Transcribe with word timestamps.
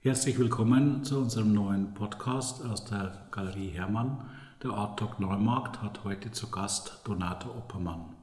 Herzlich 0.00 0.38
willkommen 0.38 1.02
zu 1.02 1.18
unserem 1.18 1.52
neuen 1.52 1.92
Podcast 1.92 2.64
aus 2.64 2.84
der 2.84 3.26
Galerie 3.32 3.70
Hermann. 3.70 4.30
Der 4.62 4.70
Art 4.70 4.96
Talk 4.96 5.18
Neumarkt 5.18 5.82
hat 5.82 6.04
heute 6.04 6.30
zu 6.30 6.52
Gast 6.52 7.00
Donata 7.02 7.48
Oppermann. 7.48 8.14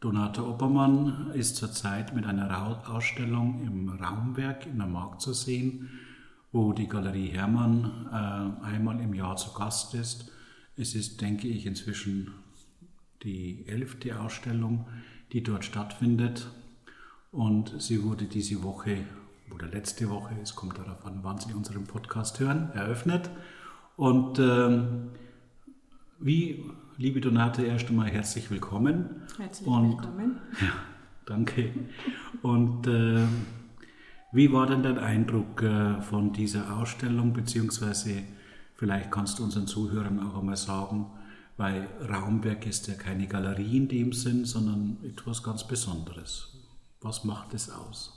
Donata 0.00 0.42
Oppermann 0.42 1.30
ist 1.32 1.54
zurzeit 1.54 2.12
mit 2.12 2.26
einer 2.26 2.90
Ausstellung 2.90 3.62
im 3.64 3.88
Raumwerk 3.88 4.66
in 4.66 4.78
der 4.78 4.88
Markt 4.88 5.20
zu 5.20 5.32
sehen, 5.32 5.88
wo 6.50 6.72
die 6.72 6.88
Galerie 6.88 7.28
Hermann 7.28 8.08
äh, 8.10 8.64
einmal 8.66 8.98
im 9.00 9.14
Jahr 9.14 9.36
zu 9.36 9.52
Gast 9.52 9.94
ist. 9.94 10.28
Es 10.76 10.96
ist, 10.96 11.20
denke 11.20 11.46
ich, 11.46 11.66
inzwischen 11.66 12.34
die 13.22 13.64
elfte 13.68 14.20
Ausstellung, 14.20 14.86
die 15.32 15.42
dort 15.42 15.64
stattfindet. 15.64 16.48
Und 17.32 17.74
sie 17.82 18.02
wurde 18.02 18.24
diese 18.24 18.62
Woche 18.62 19.04
oder 19.54 19.68
letzte 19.68 20.08
Woche, 20.10 20.34
es 20.42 20.54
kommt 20.54 20.78
darauf 20.78 21.04
an, 21.06 21.20
wann 21.22 21.38
Sie 21.38 21.52
unseren 21.52 21.84
Podcast 21.84 22.40
hören, 22.40 22.70
eröffnet. 22.74 23.30
Und 23.96 24.38
ähm, 24.38 25.10
wie, 26.18 26.64
liebe 26.96 27.20
Donate, 27.20 27.64
erst 27.64 27.88
einmal 27.88 28.08
herzlich 28.08 28.50
willkommen. 28.50 29.22
Herzlich 29.36 29.68
Und, 29.68 29.90
willkommen. 29.90 30.40
Ja, 30.60 30.72
danke. 31.24 31.72
Und 32.42 32.86
äh, 32.86 33.24
wie 34.32 34.52
war 34.52 34.66
denn 34.66 34.82
dein 34.82 34.98
Eindruck 34.98 35.62
äh, 35.62 36.00
von 36.02 36.32
dieser 36.32 36.76
Ausstellung, 36.76 37.32
beziehungsweise 37.32 38.22
vielleicht 38.74 39.10
kannst 39.10 39.38
du 39.38 39.44
unseren 39.44 39.66
Zuhörern 39.66 40.20
auch 40.20 40.38
einmal 40.38 40.56
sagen, 40.56 41.06
weil 41.56 41.88
Raumwerk 42.08 42.66
ist 42.66 42.86
ja 42.86 42.94
keine 42.94 43.26
Galerie 43.26 43.78
in 43.78 43.88
dem 43.88 44.12
Sinn, 44.12 44.44
sondern 44.44 44.98
etwas 45.04 45.42
ganz 45.42 45.66
Besonderes. 45.66 46.52
Was 47.00 47.24
macht 47.24 47.54
es 47.54 47.70
aus? 47.70 48.12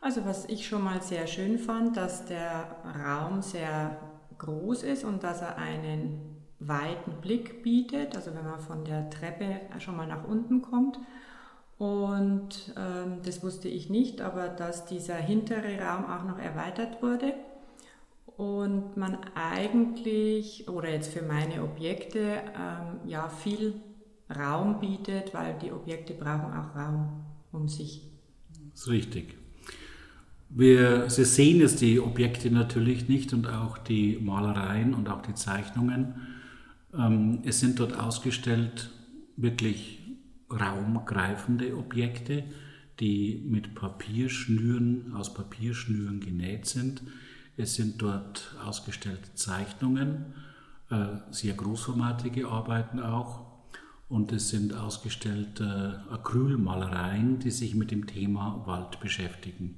Also 0.00 0.24
was 0.24 0.46
ich 0.46 0.66
schon 0.66 0.82
mal 0.82 1.02
sehr 1.02 1.26
schön 1.26 1.58
fand, 1.58 1.96
dass 1.96 2.24
der 2.24 2.76
Raum 3.04 3.42
sehr 3.42 3.98
groß 4.38 4.82
ist 4.84 5.04
und 5.04 5.22
dass 5.22 5.42
er 5.42 5.58
einen 5.58 6.36
weiten 6.58 7.20
Blick 7.20 7.62
bietet, 7.62 8.16
also 8.16 8.34
wenn 8.34 8.44
man 8.44 8.60
von 8.60 8.84
der 8.84 9.10
Treppe 9.10 9.60
schon 9.78 9.96
mal 9.96 10.06
nach 10.06 10.24
unten 10.24 10.62
kommt. 10.62 10.98
Und 11.76 12.74
ähm, 12.76 13.20
das 13.24 13.42
wusste 13.42 13.68
ich 13.68 13.88
nicht, 13.88 14.20
aber 14.20 14.48
dass 14.48 14.86
dieser 14.86 15.16
hintere 15.16 15.78
Raum 15.78 16.04
auch 16.06 16.24
noch 16.24 16.38
erweitert 16.38 17.02
wurde 17.02 17.34
und 18.40 18.96
man 18.96 19.18
eigentlich, 19.34 20.66
oder 20.66 20.90
jetzt 20.90 21.12
für 21.12 21.20
meine 21.20 21.62
Objekte, 21.62 22.40
ähm, 22.58 23.06
ja, 23.06 23.28
viel 23.28 23.74
Raum 24.34 24.80
bietet, 24.80 25.34
weil 25.34 25.58
die 25.58 25.70
Objekte 25.70 26.14
brauchen 26.14 26.54
auch 26.54 26.74
Raum 26.74 27.26
um 27.52 27.68
sich. 27.68 28.00
Das 28.70 28.80
ist 28.80 28.88
richtig. 28.88 29.36
Wir, 30.48 31.10
Sie 31.10 31.26
sehen 31.26 31.60
jetzt 31.60 31.82
die 31.82 32.00
Objekte 32.00 32.50
natürlich 32.50 33.10
nicht 33.10 33.34
und 33.34 33.46
auch 33.46 33.76
die 33.76 34.18
Malereien 34.18 34.94
und 34.94 35.10
auch 35.10 35.20
die 35.20 35.34
Zeichnungen. 35.34 36.14
Ähm, 36.94 37.42
es 37.44 37.60
sind 37.60 37.78
dort 37.78 37.92
ausgestellt 37.92 38.90
wirklich 39.36 39.98
raumgreifende 40.50 41.76
Objekte, 41.76 42.44
die 43.00 43.44
mit 43.46 43.74
Papierschnüren, 43.74 45.12
aus 45.12 45.34
Papierschnüren 45.34 46.20
genäht 46.20 46.64
sind 46.64 47.02
es 47.56 47.74
sind 47.74 48.00
dort 48.00 48.54
ausgestellte 48.64 49.34
Zeichnungen, 49.34 50.34
äh, 50.90 51.06
sehr 51.30 51.54
großformatige 51.54 52.48
Arbeiten 52.48 53.00
auch. 53.00 53.46
Und 54.08 54.32
es 54.32 54.48
sind 54.48 54.74
ausgestellte 54.74 56.02
Acrylmalereien, 56.10 57.38
die 57.38 57.52
sich 57.52 57.76
mit 57.76 57.92
dem 57.92 58.08
Thema 58.08 58.62
Wald 58.66 58.98
beschäftigen. 58.98 59.76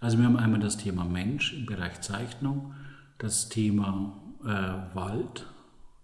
Also 0.00 0.16
wir 0.16 0.24
haben 0.24 0.38
einmal 0.38 0.60
das 0.60 0.78
Thema 0.78 1.04
Mensch 1.04 1.52
im 1.52 1.66
Bereich 1.66 2.00
Zeichnung, 2.00 2.72
das 3.18 3.50
Thema 3.50 4.18
äh, 4.42 4.96
Wald. 4.96 5.46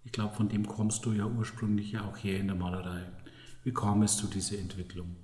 Ich 0.05 0.11
glaube, 0.11 0.35
von 0.35 0.49
dem 0.49 0.67
kommst 0.67 1.03
du 1.05 1.13
ja 1.13 1.25
ursprünglich 1.25 1.97
auch 1.97 2.15
hier 2.17 2.39
in 2.39 2.47
der 2.47 2.55
Malerei. 2.55 3.05
Wie 3.63 3.73
kam 3.73 4.03
es 4.03 4.17
zu 4.17 4.27
dieser 4.27 4.59
Entwicklung? 4.59 5.15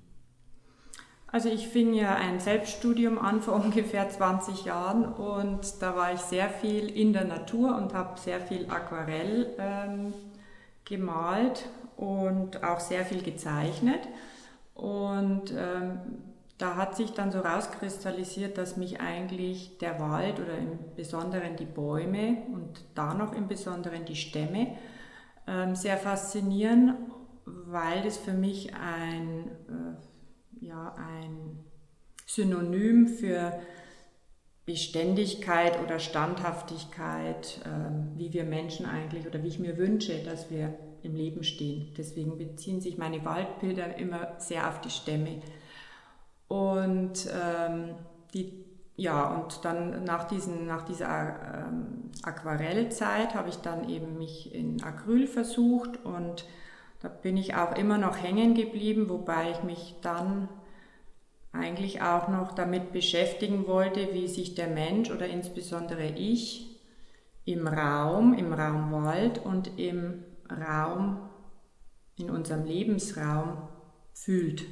Also 1.34 1.48
ich 1.48 1.66
fing 1.66 1.94
ja 1.94 2.14
ein 2.14 2.38
Selbststudium 2.38 3.18
an 3.18 3.42
vor 3.42 3.54
ungefähr 3.64 4.08
20 4.08 4.66
Jahren 4.66 5.04
und 5.04 5.82
da 5.82 5.96
war 5.96 6.12
ich 6.12 6.20
sehr 6.20 6.48
viel 6.48 6.88
in 6.88 7.12
der 7.12 7.24
Natur 7.24 7.76
und 7.76 7.92
habe 7.92 8.20
sehr 8.20 8.40
viel 8.40 8.70
Aquarell 8.70 9.52
ähm, 9.58 10.14
gemalt 10.84 11.68
und 11.96 12.62
auch 12.62 12.78
sehr 12.78 13.04
viel 13.04 13.20
gezeichnet. 13.20 13.98
Und 14.76 15.52
ähm, 15.58 15.98
da 16.58 16.76
hat 16.76 16.94
sich 16.94 17.10
dann 17.14 17.32
so 17.32 17.40
rauskristallisiert, 17.40 18.56
dass 18.56 18.76
mich 18.76 19.00
eigentlich 19.00 19.78
der 19.78 19.98
Wald 19.98 20.38
oder 20.38 20.56
im 20.56 20.78
Besonderen 20.94 21.56
die 21.56 21.64
Bäume 21.64 22.44
und 22.52 22.84
da 22.94 23.12
noch 23.12 23.32
im 23.32 23.48
Besonderen 23.48 24.04
die 24.04 24.14
Stämme 24.14 24.76
ähm, 25.48 25.74
sehr 25.74 25.96
faszinieren, 25.96 26.94
weil 27.44 28.02
das 28.02 28.18
für 28.18 28.34
mich 28.34 28.72
ein 28.76 29.48
äh, 29.68 30.13
ja 30.64 30.94
ein 30.96 31.58
Synonym 32.26 33.06
für 33.06 33.52
Beständigkeit 34.66 35.82
oder 35.82 35.98
Standhaftigkeit, 35.98 37.60
äh, 37.64 38.18
wie 38.18 38.32
wir 38.32 38.44
Menschen 38.44 38.86
eigentlich 38.86 39.26
oder 39.26 39.42
wie 39.42 39.48
ich 39.48 39.58
mir 39.58 39.76
wünsche, 39.76 40.22
dass 40.24 40.50
wir 40.50 40.74
im 41.02 41.14
Leben 41.14 41.44
stehen. 41.44 41.92
Deswegen 41.98 42.38
beziehen 42.38 42.80
sich 42.80 42.96
meine 42.96 43.24
Waldbilder 43.24 43.98
immer 43.98 44.34
sehr 44.38 44.68
auf 44.68 44.80
die 44.80 44.90
Stämme. 44.90 45.42
Und 46.48 47.28
ähm, 47.30 47.94
die, 48.32 48.64
ja, 48.96 49.34
und 49.34 49.64
dann 49.66 50.04
nach, 50.04 50.24
diesen, 50.24 50.66
nach 50.66 50.82
dieser 50.82 51.66
ähm, 51.68 52.10
Aquarellzeit 52.22 53.34
habe 53.34 53.50
ich 53.50 53.56
dann 53.56 53.88
eben 53.90 54.16
mich 54.16 54.54
in 54.54 54.82
Acryl 54.82 55.26
versucht 55.26 56.02
und 56.04 56.46
da 57.04 57.10
bin 57.10 57.36
ich 57.36 57.54
auch 57.54 57.76
immer 57.76 57.98
noch 57.98 58.16
hängen 58.16 58.54
geblieben, 58.54 59.10
wobei 59.10 59.50
ich 59.50 59.62
mich 59.62 59.96
dann 60.00 60.48
eigentlich 61.52 62.00
auch 62.00 62.28
noch 62.28 62.52
damit 62.52 62.92
beschäftigen 62.92 63.66
wollte, 63.66 64.14
wie 64.14 64.26
sich 64.26 64.54
der 64.54 64.68
Mensch 64.68 65.10
oder 65.10 65.26
insbesondere 65.26 66.06
ich 66.06 66.80
im 67.44 67.66
Raum, 67.66 68.32
im 68.32 68.54
Raum 68.54 68.90
Wald 68.90 69.44
und 69.44 69.78
im 69.78 70.24
Raum, 70.50 71.28
in 72.16 72.30
unserem 72.30 72.64
Lebensraum 72.64 73.58
fühlt. 74.14 74.64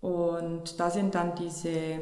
Und 0.00 0.78
da 0.78 0.90
sind 0.90 1.16
dann 1.16 1.34
diese 1.34 1.98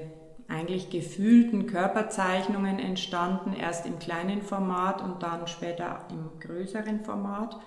eigentlich 0.47 0.91
gefühlten 0.91 1.67
Körperzeichnungen 1.67 2.79
entstanden, 2.79 3.55
erst 3.55 3.87
im 3.87 3.99
kleinen 3.99 4.43
Format 4.43 5.01
und 5.01 5.23
dann 5.23 5.47
später 5.47 6.07
im 6.11 6.39
größeren 6.39 7.03
Format. 7.03 7.59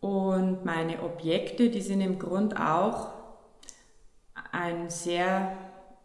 Und 0.00 0.64
meine 0.64 1.02
Objekte, 1.02 1.68
die 1.68 1.82
sind 1.82 2.00
im 2.00 2.18
Grund 2.18 2.58
auch 2.58 3.08
ein 4.52 4.88
sehr, 4.88 5.56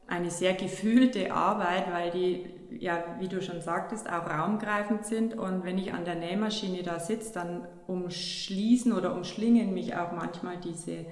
eine 0.07 0.29
sehr 0.29 0.53
gefühlte 0.53 1.33
Arbeit, 1.33 1.91
weil 1.91 2.11
die, 2.11 2.45
ja, 2.77 3.03
wie 3.19 3.29
du 3.29 3.41
schon 3.41 3.61
sagtest, 3.61 4.09
auch 4.09 4.29
raumgreifend 4.29 5.05
sind. 5.05 5.37
Und 5.37 5.63
wenn 5.63 5.77
ich 5.77 5.93
an 5.93 6.03
der 6.03 6.15
Nähmaschine 6.15 6.83
da 6.83 6.99
sitze, 6.99 7.33
dann 7.33 7.67
umschließen 7.87 8.91
oder 8.91 9.15
umschlingen 9.15 9.73
mich 9.73 9.95
auch 9.95 10.11
manchmal 10.11 10.57
diese 10.57 11.05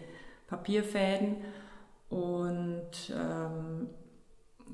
Papierfäden. 0.48 1.38
Und 2.10 2.92
ähm, 3.12 3.90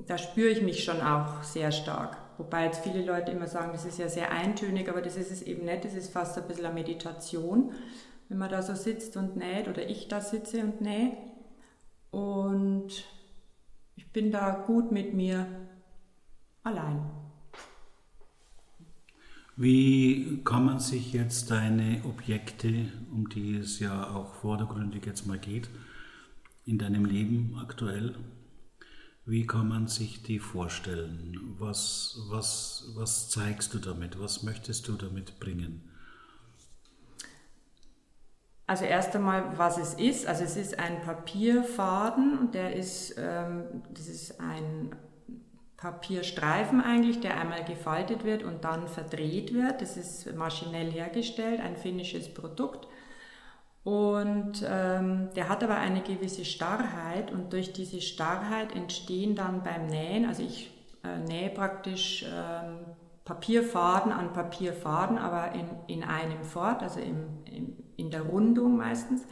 da 0.07 0.17
spüre 0.17 0.49
ich 0.49 0.61
mich 0.61 0.83
schon 0.83 1.01
auch 1.01 1.43
sehr 1.43 1.71
stark. 1.71 2.17
Wobei 2.39 2.63
jetzt 2.63 2.83
viele 2.85 3.03
Leute 3.03 3.31
immer 3.33 3.47
sagen, 3.47 3.73
das 3.73 3.83
ist 3.83 3.99
ja 3.99 4.07
sehr 4.07 4.31
eintönig, 4.31 4.87
aber 4.87 5.01
das 5.01 5.17
ist 5.17 5.29
es 5.29 5.41
eben 5.41 5.65
nicht. 5.65 5.83
Das 5.83 5.93
ist 5.93 6.13
fast 6.13 6.37
ein 6.37 6.47
bisschen 6.47 6.65
eine 6.65 6.73
Meditation, 6.73 7.73
wenn 8.29 8.37
man 8.37 8.49
da 8.49 8.61
so 8.61 8.75
sitzt 8.75 9.17
und 9.17 9.35
näht 9.35 9.67
oder 9.67 9.87
ich 9.89 10.07
da 10.07 10.21
sitze 10.21 10.61
und 10.61 10.79
nähe. 10.79 11.17
Und 12.11 13.03
ich 13.97 14.09
bin 14.13 14.31
da 14.31 14.51
gut 14.51 14.93
mit 14.93 15.13
mir 15.13 15.47
allein. 16.63 17.01
Wie 19.57 20.41
kann 20.45 20.63
man 20.63 20.79
sich 20.79 21.11
jetzt 21.11 21.51
deine 21.51 22.01
Objekte, 22.05 22.85
um 23.11 23.27
die 23.27 23.57
es 23.57 23.79
ja 23.79 24.15
auch 24.15 24.33
vordergründig 24.35 25.05
jetzt 25.05 25.27
mal 25.27 25.37
geht, 25.37 25.69
in 26.65 26.77
deinem 26.77 27.03
Leben 27.03 27.57
aktuell 27.61 28.15
wie 29.29 29.45
kann 29.45 29.67
man 29.67 29.87
sich 29.87 30.23
die 30.23 30.39
vorstellen? 30.39 31.55
Was, 31.59 32.19
was, 32.29 32.91
was 32.95 33.29
zeigst 33.29 33.73
du 33.73 33.79
damit? 33.79 34.19
Was 34.19 34.43
möchtest 34.43 34.87
du 34.87 34.93
damit 34.93 35.39
bringen? 35.39 35.89
Also 38.65 38.85
erst 38.85 39.15
einmal, 39.15 39.57
was 39.57 39.77
es 39.77 39.93
ist. 39.93 40.27
Also 40.27 40.43
es 40.43 40.57
ist 40.57 40.79
ein 40.79 41.01
Papierfaden, 41.01 42.51
der 42.51 42.75
ist, 42.75 43.15
ähm, 43.17 43.63
das 43.91 44.07
ist 44.07 44.39
ein 44.39 44.95
Papierstreifen 45.77 46.81
eigentlich, 46.81 47.19
der 47.19 47.39
einmal 47.39 47.63
gefaltet 47.63 48.23
wird 48.23 48.43
und 48.43 48.63
dann 48.63 48.87
verdreht 48.87 49.53
wird. 49.53 49.81
Das 49.81 49.95
ist 49.95 50.35
maschinell 50.35 50.91
hergestellt, 50.91 51.61
ein 51.61 51.77
finnisches 51.77 52.33
Produkt. 52.33 52.87
Und 53.83 54.63
ähm, 54.67 55.29
der 55.35 55.49
hat 55.49 55.63
aber 55.63 55.77
eine 55.77 56.01
gewisse 56.01 56.45
Starrheit 56.45 57.31
und 57.31 57.53
durch 57.53 57.71
diese 57.71 58.01
Starrheit 58.01 58.75
entstehen 58.75 59.35
dann 59.35 59.63
beim 59.63 59.87
Nähen, 59.87 60.25
also 60.25 60.43
ich 60.43 60.71
äh, 61.03 61.17
nähe 61.19 61.49
praktisch 61.49 62.25
ähm, 62.27 62.85
Papierfaden 63.23 64.11
an 64.11 64.33
Papierfaden, 64.33 65.17
aber 65.17 65.53
in, 65.53 65.69
in 65.87 66.03
einem 66.03 66.43
fort, 66.43 66.81
also 66.81 66.99
im, 66.99 67.43
im, 67.45 67.77
in 67.95 68.11
der 68.11 68.23
Rundung 68.23 68.77
meistens. 68.77 69.25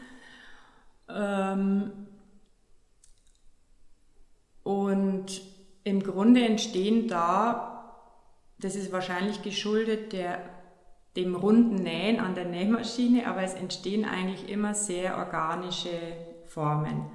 Ähm, 1.09 1.91
und 4.63 5.41
im 5.83 6.03
Grunde 6.03 6.45
entstehen 6.45 7.07
da, 7.07 7.95
das 8.59 8.75
ist 8.75 8.91
wahrscheinlich 8.91 9.41
geschuldet 9.41 10.13
der, 10.13 10.56
dem 11.17 11.35
runden 11.35 11.75
Nähen 11.75 12.19
an 12.19 12.35
der 12.35 12.45
Nähmaschine, 12.45 13.27
aber 13.27 13.41
es 13.41 13.55
entstehen 13.55 14.05
eigentlich 14.05 14.49
immer 14.49 14.75
sehr 14.75 15.17
organische 15.17 15.89
Formen. 16.45 17.09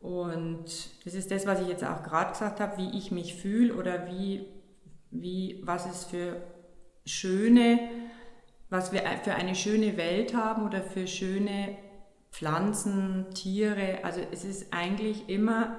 Und 0.00 0.64
das 1.04 1.14
ist 1.14 1.30
das, 1.30 1.46
was 1.46 1.60
ich 1.60 1.68
jetzt 1.68 1.84
auch 1.84 2.02
gerade 2.02 2.32
gesagt 2.32 2.58
habe, 2.58 2.78
wie 2.78 2.98
ich 2.98 3.12
mich 3.12 3.36
fühle 3.36 3.74
oder 3.74 4.08
wie, 4.08 4.46
wie, 5.12 5.62
was 5.64 5.86
es 5.86 6.04
für 6.04 6.42
schöne, 7.06 7.78
was 8.68 8.92
wir 8.92 9.02
für 9.22 9.34
eine 9.34 9.54
schöne 9.54 9.96
Welt 9.96 10.34
haben 10.34 10.66
oder 10.66 10.82
für 10.82 11.06
schöne 11.06 11.76
Pflanzen, 12.32 13.26
Tiere. 13.32 14.00
Also 14.02 14.20
es 14.32 14.44
ist 14.44 14.72
eigentlich 14.72 15.28
immer 15.28 15.76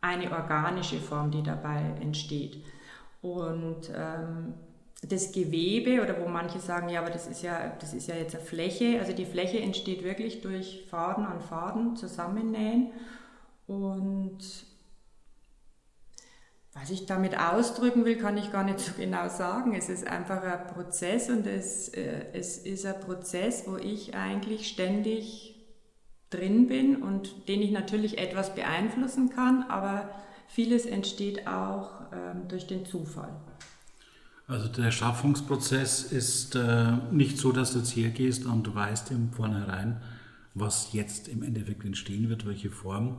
eine 0.00 0.32
organische 0.32 1.00
Form, 1.00 1.30
die 1.30 1.42
dabei 1.42 1.82
entsteht. 2.00 2.64
Und 3.20 3.90
ähm, 3.94 4.54
das 5.02 5.32
Gewebe 5.32 6.02
oder 6.02 6.20
wo 6.20 6.28
manche 6.28 6.58
sagen, 6.58 6.88
ja, 6.88 7.00
aber 7.00 7.10
das 7.10 7.26
ist 7.26 7.42
ja, 7.42 7.72
das 7.78 7.94
ist 7.94 8.08
ja 8.08 8.14
jetzt 8.16 8.34
eine 8.34 8.44
Fläche. 8.44 8.98
Also 8.98 9.12
die 9.12 9.26
Fläche 9.26 9.58
entsteht 9.58 10.02
wirklich 10.02 10.40
durch 10.40 10.84
Faden 10.90 11.24
an 11.24 11.40
Faden 11.40 11.96
zusammennähen. 11.96 12.90
Und 13.66 14.38
was 16.72 16.90
ich 16.90 17.06
damit 17.06 17.38
ausdrücken 17.38 18.04
will, 18.04 18.16
kann 18.16 18.36
ich 18.36 18.52
gar 18.52 18.62
nicht 18.62 18.80
so 18.80 18.92
genau 18.96 19.28
sagen. 19.28 19.74
Es 19.74 19.88
ist 19.88 20.06
einfach 20.06 20.42
ein 20.42 20.66
Prozess 20.66 21.30
und 21.30 21.46
es, 21.46 21.88
äh, 21.88 22.26
es 22.32 22.58
ist 22.58 22.84
ein 22.84 23.00
Prozess, 23.00 23.64
wo 23.66 23.76
ich 23.76 24.14
eigentlich 24.14 24.68
ständig 24.68 25.54
drin 26.30 26.66
bin 26.66 27.02
und 27.02 27.48
den 27.48 27.62
ich 27.62 27.70
natürlich 27.70 28.18
etwas 28.18 28.54
beeinflussen 28.54 29.30
kann, 29.30 29.62
aber 29.68 30.10
vieles 30.48 30.84
entsteht 30.84 31.46
auch 31.46 32.12
ähm, 32.12 32.48
durch 32.48 32.66
den 32.66 32.84
Zufall. 32.84 33.34
Also 34.48 34.68
der 34.68 34.92
Schaffungsprozess 34.92 36.04
ist 36.04 36.54
äh, 36.54 36.92
nicht 37.10 37.38
so, 37.38 37.50
dass 37.50 37.72
du 37.72 37.80
jetzt 37.80 37.90
hier 37.90 38.10
gehst 38.10 38.46
und 38.46 38.64
du 38.64 38.74
weißt 38.74 39.10
im 39.10 39.32
Vornherein, 39.32 40.00
was 40.54 40.92
jetzt 40.92 41.28
im 41.28 41.42
Endeffekt 41.42 41.84
entstehen 41.84 42.28
wird, 42.28 42.46
welche 42.46 42.70
Form. 42.70 43.16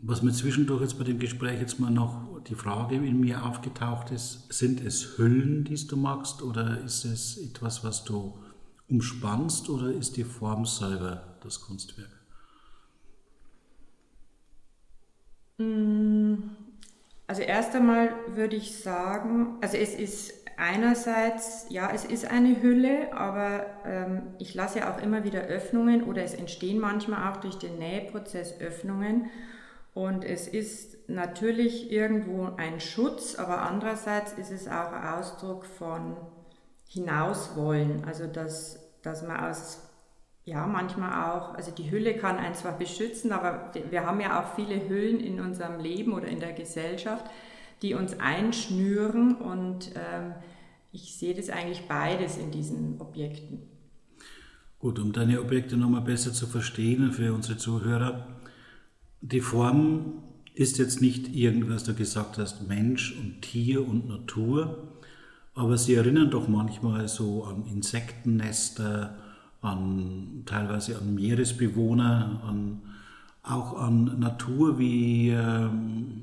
Was 0.00 0.22
mir 0.22 0.32
zwischendurch 0.32 0.82
jetzt 0.82 0.98
bei 0.98 1.04
dem 1.04 1.18
Gespräch 1.18 1.58
jetzt 1.60 1.80
mal 1.80 1.90
noch 1.90 2.40
die 2.44 2.54
Frage 2.54 2.96
in 2.96 3.18
mir 3.18 3.44
aufgetaucht 3.44 4.10
ist, 4.10 4.52
sind 4.52 4.80
es 4.80 5.18
Hüllen, 5.18 5.64
die 5.64 5.86
du 5.86 5.96
magst 5.96 6.42
oder 6.42 6.78
ist 6.80 7.04
es 7.04 7.38
etwas, 7.38 7.82
was 7.82 8.04
du 8.04 8.38
umspannst 8.88 9.70
oder 9.70 9.92
ist 9.92 10.16
die 10.16 10.24
Form 10.24 10.66
selber 10.66 11.38
das 11.42 11.60
Kunstwerk? 11.62 12.10
Mm, 15.58 16.34
also 17.28 17.42
erst 17.42 17.74
einmal 17.76 18.10
würde 18.28 18.56
ich 18.56 18.80
sagen, 18.80 19.58
also 19.60 19.76
es 19.76 19.94
ist 19.94 20.34
einerseits, 20.56 21.66
ja, 21.68 21.90
es 21.94 22.04
ist 22.04 22.28
eine 22.28 22.60
Hülle, 22.60 23.12
aber 23.12 23.66
ähm, 23.84 24.22
ich 24.38 24.54
lasse 24.54 24.80
ja 24.80 24.92
auch 24.92 25.00
immer 25.00 25.22
wieder 25.22 25.42
Öffnungen 25.42 26.02
oder 26.02 26.24
es 26.24 26.34
entstehen 26.34 26.80
manchmal 26.80 27.30
auch 27.30 27.36
durch 27.36 27.56
den 27.56 27.78
Nähprozess 27.78 28.60
Öffnungen. 28.60 29.30
Und 29.94 30.24
es 30.24 30.48
ist 30.48 31.08
natürlich 31.08 31.92
irgendwo 31.92 32.50
ein 32.56 32.80
Schutz, 32.80 33.34
aber 33.36 33.62
andererseits 33.62 34.32
ist 34.32 34.50
es 34.50 34.66
auch 34.66 34.92
Ausdruck 34.92 35.64
von 35.64 36.16
hinaus 36.88 37.56
wollen. 37.56 38.04
Also 38.06 38.26
dass, 38.26 38.80
dass 39.02 39.22
man 39.22 39.38
aus, 39.38 39.87
ja, 40.48 40.66
manchmal 40.66 41.30
auch, 41.30 41.54
also 41.54 41.70
die 41.70 41.90
Hülle 41.90 42.14
kann 42.16 42.38
einen 42.38 42.54
zwar 42.54 42.78
beschützen, 42.78 43.32
aber 43.32 43.70
wir 43.90 44.06
haben 44.06 44.20
ja 44.20 44.40
auch 44.40 44.54
viele 44.54 44.88
Hüllen 44.88 45.20
in 45.20 45.40
unserem 45.40 45.78
Leben 45.78 46.14
oder 46.14 46.26
in 46.26 46.40
der 46.40 46.54
Gesellschaft, 46.54 47.26
die 47.82 47.92
uns 47.94 48.18
einschnüren 48.18 49.34
und 49.34 49.90
ähm, 49.94 50.32
ich 50.90 51.14
sehe 51.16 51.34
das 51.34 51.50
eigentlich 51.50 51.86
beides 51.86 52.38
in 52.38 52.50
diesen 52.50 52.98
Objekten. 52.98 53.60
Gut, 54.78 54.98
um 54.98 55.12
deine 55.12 55.40
Objekte 55.42 55.76
nochmal 55.76 56.00
besser 56.00 56.32
zu 56.32 56.46
verstehen 56.46 57.12
für 57.12 57.34
unsere 57.34 57.58
Zuhörer, 57.58 58.26
die 59.20 59.42
Form 59.42 60.22
ist 60.54 60.78
jetzt 60.78 61.02
nicht 61.02 61.34
irgendwas, 61.34 61.84
du 61.84 61.94
gesagt 61.94 62.38
hast, 62.38 62.66
Mensch 62.66 63.16
und 63.18 63.42
Tier 63.42 63.86
und 63.86 64.08
Natur, 64.08 64.94
aber 65.54 65.76
sie 65.76 65.94
erinnern 65.94 66.30
doch 66.30 66.48
manchmal 66.48 67.06
so 67.06 67.44
an 67.44 67.66
Insektennester, 67.66 69.27
an 69.60 70.42
teilweise 70.46 70.98
an 70.98 71.14
Meeresbewohner, 71.14 72.42
an, 72.46 72.82
auch 73.42 73.78
an 73.80 74.18
Natur 74.18 74.78
wie, 74.78 75.30
ähm, 75.30 76.22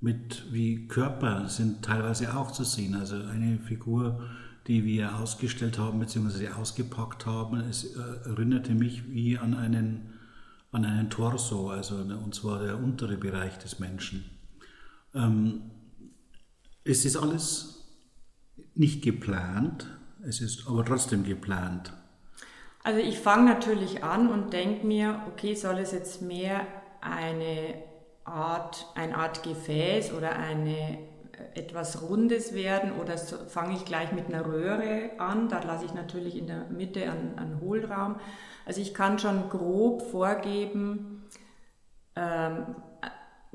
mit, 0.00 0.52
wie 0.52 0.86
Körper 0.86 1.48
sind 1.48 1.84
teilweise 1.84 2.36
auch 2.36 2.50
zu 2.50 2.64
sehen. 2.64 2.94
Also 2.94 3.16
eine 3.16 3.58
Figur, 3.58 4.20
die 4.66 4.84
wir 4.84 5.16
ausgestellt 5.16 5.78
haben 5.78 5.98
bzw. 5.98 6.48
ausgepackt 6.48 7.26
haben, 7.26 7.60
es 7.60 7.96
äh, 7.96 8.28
erinnerte 8.28 8.74
mich 8.74 9.08
wie 9.10 9.38
an 9.38 9.54
einen, 9.54 10.12
an 10.70 10.84
einen 10.84 11.10
Torso, 11.10 11.70
also 11.70 11.96
und 11.96 12.34
zwar 12.34 12.62
der 12.62 12.78
untere 12.78 13.16
Bereich 13.16 13.58
des 13.58 13.78
Menschen. 13.80 14.24
Ähm, 15.14 15.62
es 16.84 17.04
ist 17.04 17.16
alles 17.16 17.84
nicht 18.74 19.02
geplant, 19.02 19.86
es 20.22 20.40
ist 20.40 20.66
aber 20.68 20.84
trotzdem 20.84 21.24
geplant. 21.24 21.92
Also 22.84 22.98
ich 22.98 23.18
fange 23.20 23.44
natürlich 23.52 24.02
an 24.02 24.28
und 24.28 24.52
denke 24.52 24.86
mir, 24.86 25.22
okay, 25.28 25.54
soll 25.54 25.78
es 25.78 25.92
jetzt 25.92 26.20
mehr 26.20 26.66
eine 27.00 27.74
Art, 28.24 28.86
eine 28.94 29.16
Art 29.16 29.42
Gefäß 29.42 30.12
oder 30.12 30.36
eine 30.36 30.98
äh, 30.98 31.60
etwas 31.60 32.02
Rundes 32.02 32.54
werden 32.54 32.92
oder 33.00 33.18
so, 33.18 33.36
fange 33.48 33.74
ich 33.74 33.84
gleich 33.84 34.12
mit 34.12 34.26
einer 34.26 34.46
Röhre 34.46 35.10
an, 35.18 35.48
da 35.48 35.60
lasse 35.62 35.84
ich 35.84 35.94
natürlich 35.94 36.36
in 36.36 36.46
der 36.46 36.64
Mitte 36.70 37.02
einen, 37.02 37.38
einen 37.38 37.60
Hohlraum. 37.60 38.16
Also 38.64 38.80
ich 38.80 38.94
kann 38.94 39.18
schon 39.18 39.48
grob 39.48 40.02
vorgeben, 40.02 41.24
ähm, 42.16 42.74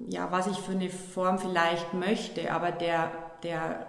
ja, 0.10 0.32
was 0.32 0.48
ich 0.48 0.58
für 0.58 0.74
eine 0.74 0.90
Form 0.90 1.40
vielleicht 1.40 1.94
möchte, 1.94 2.51
aber 2.54 2.72
der, 2.72 3.12
der 3.44 3.88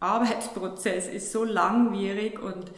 Arbeitsprozess 0.00 1.06
ist 1.06 1.32
so 1.32 1.44
langwierig 1.44 2.40
und 2.40 2.72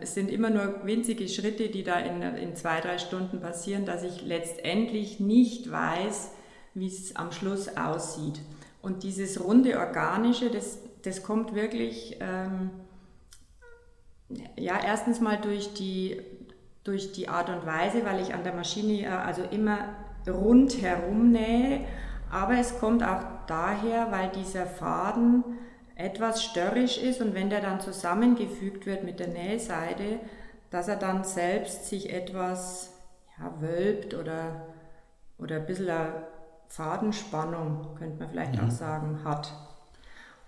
es 0.00 0.14
sind 0.14 0.30
immer 0.30 0.50
nur 0.50 0.86
winzige 0.86 1.28
Schritte, 1.28 1.68
die 1.68 1.82
da 1.82 1.98
in, 1.98 2.22
in 2.22 2.54
zwei, 2.54 2.80
drei 2.80 2.98
Stunden 2.98 3.40
passieren, 3.40 3.84
dass 3.84 4.02
ich 4.04 4.22
letztendlich 4.22 5.18
nicht 5.18 5.70
weiß, 5.70 6.30
wie 6.74 6.86
es 6.86 7.16
am 7.16 7.32
Schluss 7.32 7.76
aussieht. 7.76 8.40
Und 8.82 9.02
dieses 9.02 9.42
runde 9.42 9.78
Organische, 9.78 10.50
das, 10.50 10.78
das 11.02 11.22
kommt 11.22 11.54
wirklich, 11.54 12.18
ähm, 12.20 12.70
ja, 14.56 14.78
erstens 14.84 15.20
mal 15.20 15.38
durch 15.40 15.74
die, 15.74 16.20
durch 16.84 17.12
die 17.12 17.28
Art 17.28 17.48
und 17.48 17.66
Weise, 17.66 18.04
weil 18.04 18.20
ich 18.20 18.34
an 18.34 18.44
der 18.44 18.54
Maschine 18.54 19.20
also 19.20 19.42
immer 19.42 19.78
rundherum 20.28 21.32
nähe, 21.32 21.80
aber 22.30 22.58
es 22.58 22.78
kommt 22.78 23.02
auch 23.02 23.22
daher, 23.46 24.12
weil 24.12 24.30
dieser 24.30 24.66
Faden 24.66 25.42
etwas 25.96 26.44
störrisch 26.44 26.98
ist 26.98 27.20
und 27.20 27.34
wenn 27.34 27.50
der 27.50 27.62
dann 27.62 27.80
zusammengefügt 27.80 28.86
wird 28.86 29.02
mit 29.02 29.18
der 29.18 29.28
Nähseite, 29.28 30.20
dass 30.70 30.88
er 30.88 30.96
dann 30.96 31.24
selbst 31.24 31.86
sich 31.86 32.12
etwas 32.12 32.92
ja, 33.38 33.52
wölbt 33.60 34.14
oder, 34.14 34.66
oder 35.38 35.56
ein 35.56 35.66
bisschen 35.66 35.88
eine 35.88 36.26
Fadenspannung, 36.68 37.94
könnte 37.98 38.18
man 38.18 38.30
vielleicht 38.30 38.60
mhm. 38.60 38.68
auch 38.68 38.70
sagen, 38.70 39.24
hat. 39.24 39.52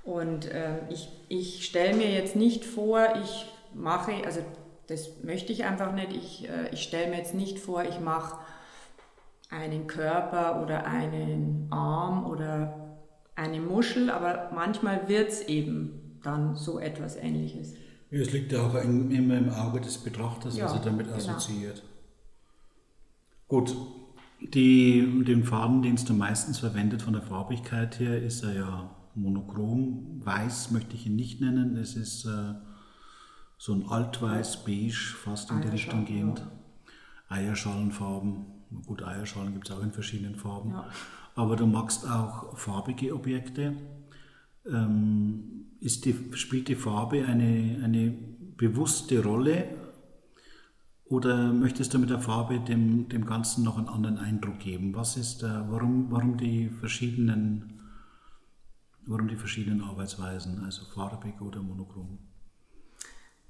Und 0.05 0.51
äh, 0.51 0.81
ich, 0.91 1.09
ich 1.29 1.65
stelle 1.65 1.97
mir 1.97 2.11
jetzt 2.11 2.37
nicht 2.37 2.65
vor, 2.65 3.07
ich 3.23 3.47
mache, 3.73 4.13
also 4.25 4.41
das 4.87 5.23
möchte 5.23 5.53
ich 5.53 5.65
einfach 5.65 5.93
nicht, 5.93 6.13
ich, 6.13 6.49
äh, 6.49 6.69
ich 6.73 6.83
stelle 6.83 7.11
mir 7.11 7.19
jetzt 7.19 7.35
nicht 7.35 7.59
vor, 7.59 7.85
ich 7.85 8.01
mache 8.01 8.39
einen 9.51 9.87
Körper 9.87 10.63
oder 10.63 10.87
einen 10.87 11.69
Arm 11.71 12.27
oder 12.27 12.88
eine 13.39 13.61
Muschel, 13.61 14.11
aber 14.11 14.51
manchmal 14.53 15.09
wird 15.09 15.29
es 15.31 15.43
eben 15.43 16.19
dann 16.23 16.57
so 16.57 16.79
etwas 16.79 17.17
Ähnliches. 17.17 17.75
Ja, 18.11 18.21
es 18.21 18.33
liegt 18.33 18.53
ja 18.53 18.67
auch 18.67 18.75
immer 18.75 19.37
im 19.37 19.51
Auge 19.51 19.81
des 19.81 19.99
Betrachters, 19.99 20.57
ja, 20.57 20.65
was 20.65 20.75
er 20.75 20.81
damit 20.81 21.07
genau. 21.07 21.19
assoziiert. 21.19 21.83
Gut, 23.47 23.77
die, 24.41 25.25
den 25.25 25.45
Farben, 25.45 25.83
den 25.83 25.97
du 25.97 26.13
meistens 26.15 26.59
verwendet 26.59 27.03
von 27.03 27.13
der 27.13 27.23
Farbigkeit 27.23 27.99
her, 28.01 28.21
ist 28.21 28.43
er 28.43 28.55
ja 28.55 28.91
monochrom. 29.15 30.21
Weiß 30.25 30.71
möchte 30.71 30.95
ich 30.95 31.07
ihn 31.07 31.17
nicht 31.17 31.41
nennen. 31.41 31.77
Es 31.77 31.97
ist 31.97 32.25
äh, 32.25 32.55
so 33.57 33.73
ein 33.73 33.89
altweiß-beige, 33.89 35.17
fast 35.23 35.51
in 35.51 35.61
die 35.61 35.69
Richtung 35.69 36.05
gehend. 36.05 36.41
Ja. 36.41 37.37
Eierschalenfarben. 37.37 38.47
Gut, 38.87 39.03
Eierschalen 39.03 39.55
gibt 39.55 39.69
es 39.69 39.75
auch 39.75 39.83
in 39.83 39.93
verschiedenen 39.93 40.37
Farben. 40.37 40.71
Ja. 40.71 40.89
Aber 41.39 41.55
du 41.55 41.67
magst 41.67 42.05
auch 42.05 42.59
farbige 42.59 43.15
Objekte. 43.15 43.77
Ähm, 44.67 45.67
ist 45.79 46.05
die, 46.05 46.17
spielt 46.33 46.67
die 46.67 46.75
Farbe 46.75 47.25
eine, 47.25 47.81
eine 47.85 48.11
bewusste 48.57 49.23
Rolle 49.23 49.69
oder 51.05 51.53
möchtest 51.53 51.95
du 51.95 52.01
mit 52.01 52.11
der 52.11 52.19
Farbe 52.19 52.59
dem, 52.59 53.09
dem 53.09 53.25
Ganzen 53.25 53.63
noch 53.63 53.79
einen 53.79 53.87
anderen 53.87 54.19
Eindruck 54.19 54.59
geben? 54.59 54.97
Was 54.97 55.17
ist, 55.17 55.45
äh, 55.45 55.47
warum, 55.71 56.11
warum 56.11 56.39
die 56.39 56.71
verschiedenen, 56.71 57.83
warum 59.07 59.29
die 59.29 59.37
verschiedenen 59.37 59.81
Arbeitsweisen, 59.81 60.65
also 60.65 60.87
farbig 60.87 61.41
oder 61.41 61.63
monochrom? 61.63 62.19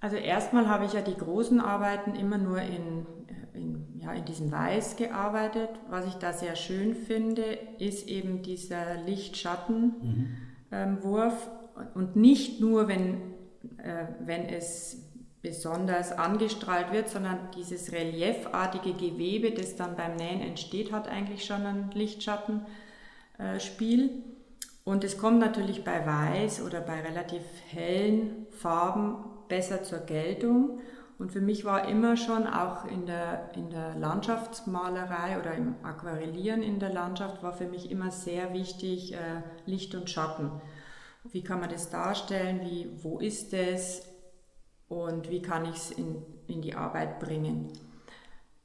Also 0.00 0.16
erstmal 0.16 0.68
habe 0.68 0.84
ich 0.84 0.92
ja 0.92 1.00
die 1.00 1.16
großen 1.16 1.58
Arbeiten 1.58 2.14
immer 2.16 2.36
nur 2.36 2.60
in, 2.60 3.06
ja, 4.08 4.14
in 4.14 4.24
diesem 4.24 4.50
Weiß 4.50 4.96
gearbeitet. 4.96 5.70
Was 5.88 6.04
ich 6.06 6.14
da 6.14 6.32
sehr 6.32 6.56
schön 6.56 6.94
finde, 6.94 7.42
ist 7.78 8.08
eben 8.08 8.42
dieser 8.42 8.96
Licht-Schatten-Wurf. 9.04 10.02
Mhm. 10.02 10.36
Ähm, 10.72 10.98
und 11.94 12.16
nicht 12.16 12.60
nur, 12.60 12.88
wenn, 12.88 13.20
äh, 13.78 14.06
wenn 14.24 14.46
es 14.46 15.04
besonders 15.42 16.10
angestrahlt 16.12 16.92
wird, 16.92 17.08
sondern 17.08 17.38
dieses 17.56 17.92
reliefartige 17.92 18.94
Gewebe, 18.94 19.52
das 19.52 19.76
dann 19.76 19.94
beim 19.94 20.16
Nähen 20.16 20.40
entsteht, 20.40 20.90
hat 20.90 21.06
eigentlich 21.08 21.44
schon 21.44 21.64
ein 21.64 21.92
Lichtschattenspiel. 21.94 24.10
Und 24.84 25.04
es 25.04 25.18
kommt 25.18 25.38
natürlich 25.38 25.84
bei 25.84 26.04
Weiß 26.04 26.62
oder 26.62 26.80
bei 26.80 27.00
relativ 27.00 27.42
hellen 27.68 28.48
Farben 28.50 29.18
besser 29.48 29.84
zur 29.84 30.00
Geltung. 30.00 30.80
Und 31.18 31.32
für 31.32 31.40
mich 31.40 31.64
war 31.64 31.88
immer 31.88 32.16
schon 32.16 32.46
auch 32.46 32.84
in 32.84 33.04
der, 33.06 33.50
in 33.56 33.70
der 33.70 33.96
Landschaftsmalerei 33.96 35.38
oder 35.40 35.52
im 35.54 35.74
Aquarellieren 35.82 36.62
in 36.62 36.78
der 36.78 36.92
Landschaft 36.92 37.42
war 37.42 37.52
für 37.52 37.66
mich 37.66 37.90
immer 37.90 38.12
sehr 38.12 38.52
wichtig 38.52 39.14
äh, 39.14 39.42
Licht 39.66 39.96
und 39.96 40.08
Schatten. 40.08 40.52
Wie 41.24 41.42
kann 41.42 41.58
man 41.58 41.70
das 41.70 41.90
darstellen? 41.90 42.60
Wie, 42.62 42.90
wo 43.02 43.18
ist 43.18 43.52
es? 43.52 44.02
Und 44.88 45.28
wie 45.28 45.42
kann 45.42 45.64
ich 45.64 45.76
es 45.76 45.90
in, 45.90 46.24
in 46.46 46.62
die 46.62 46.76
Arbeit 46.76 47.18
bringen? 47.18 47.72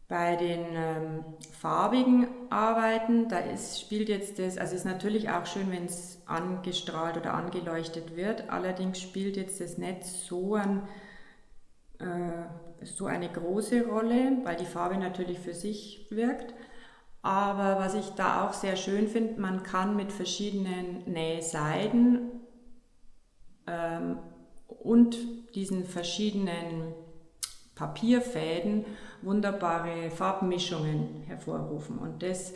Bei 0.07 0.35
den 0.35 0.65
ähm, 0.73 1.25
farbigen 1.59 2.27
Arbeiten, 2.51 3.29
da 3.29 3.39
ist, 3.39 3.81
spielt 3.81 4.09
jetzt 4.09 4.37
das, 4.37 4.59
also 4.59 4.75
ist 4.75 4.85
natürlich 4.85 5.29
auch 5.31 5.47
schön, 5.47 5.71
wenn 5.71 5.85
es 5.85 6.21
angestrahlt 6.27 7.17
oder 7.17 7.33
angeleuchtet 7.33 8.15
wird, 8.15 8.49
allerdings 8.49 9.01
spielt 9.01 9.37
jetzt 9.37 9.59
das 9.59 9.79
Netz 9.79 10.27
so, 10.27 10.53
ein, 10.53 10.87
äh, 12.03 12.85
so 12.85 13.05
eine 13.05 13.29
große 13.29 13.85
Rolle, 13.85 14.37
weil 14.43 14.57
die 14.57 14.65
Farbe 14.65 14.97
natürlich 14.97 15.39
für 15.39 15.53
sich 15.53 16.07
wirkt. 16.09 16.53
Aber 17.21 17.79
was 17.79 17.93
ich 17.93 18.09
da 18.11 18.45
auch 18.45 18.53
sehr 18.53 18.75
schön 18.75 19.07
finde, 19.07 19.39
man 19.39 19.63
kann 19.63 19.95
mit 19.95 20.11
verschiedenen 20.11 21.03
Nähseiden 21.05 22.31
ähm, 23.65 24.17
und 24.67 25.17
diesen 25.55 25.85
verschiedenen 25.85 26.93
Papierfäden 27.75 28.85
wunderbare 29.21 30.11
Farbmischungen 30.11 31.23
hervorrufen. 31.25 31.97
Und 31.97 32.23
das 32.23 32.53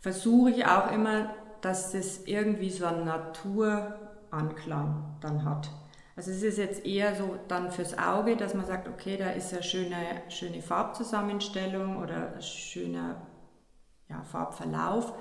versuche 0.00 0.50
ich 0.50 0.66
auch 0.66 0.90
immer, 0.92 1.30
dass 1.60 1.92
das 1.92 2.24
irgendwie 2.24 2.70
so 2.70 2.86
einen 2.86 3.04
Naturanklang 3.04 5.16
dann 5.20 5.44
hat. 5.44 5.70
Also 6.18 6.32
es 6.32 6.42
ist 6.42 6.58
jetzt 6.58 6.84
eher 6.84 7.14
so 7.14 7.38
dann 7.46 7.70
fürs 7.70 7.96
Auge, 7.96 8.36
dass 8.36 8.52
man 8.52 8.66
sagt, 8.66 8.88
okay, 8.88 9.16
da 9.16 9.30
ist 9.30 9.52
eine 9.52 9.62
schöne, 9.62 10.22
schöne 10.30 10.60
Farbzusammenstellung 10.62 11.96
oder 11.96 12.34
ein 12.34 12.42
schöner 12.42 13.24
ja, 14.08 14.24
Farbverlauf. 14.24 15.12